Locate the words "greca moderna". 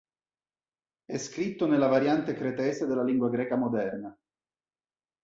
3.29-4.17